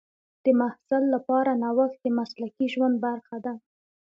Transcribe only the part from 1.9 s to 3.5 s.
د مسلکي ژوند برخه